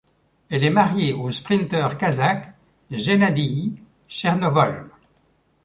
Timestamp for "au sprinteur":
1.13-1.95